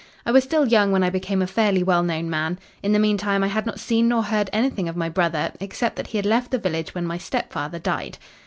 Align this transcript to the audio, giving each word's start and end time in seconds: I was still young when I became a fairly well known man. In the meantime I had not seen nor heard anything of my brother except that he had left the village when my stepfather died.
I 0.25 0.31
was 0.31 0.43
still 0.43 0.67
young 0.67 0.91
when 0.91 1.03
I 1.03 1.11
became 1.11 1.43
a 1.43 1.45
fairly 1.45 1.83
well 1.83 2.01
known 2.01 2.27
man. 2.27 2.57
In 2.81 2.91
the 2.91 2.97
meantime 2.97 3.43
I 3.43 3.49
had 3.49 3.67
not 3.67 3.79
seen 3.79 4.07
nor 4.07 4.23
heard 4.23 4.49
anything 4.51 4.89
of 4.89 4.97
my 4.97 5.09
brother 5.09 5.51
except 5.59 5.95
that 5.97 6.07
he 6.07 6.17
had 6.17 6.25
left 6.25 6.49
the 6.49 6.57
village 6.57 6.95
when 6.95 7.05
my 7.05 7.19
stepfather 7.19 7.77
died. 7.77 8.17